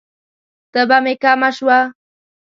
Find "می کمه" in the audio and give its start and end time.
1.03-1.49